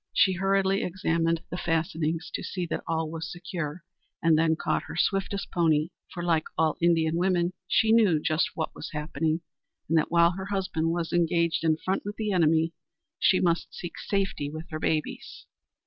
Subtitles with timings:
[0.13, 3.83] She hurriedly examined the fastenings to see that all was secure,
[4.19, 8.73] and then caught her swiftest pony, for, like all Indian women, she knew just what
[8.73, 9.41] was happening,
[9.87, 12.73] and that while her husband was engaged in front with the enemy,
[13.19, 15.45] she must seek safety with her babies.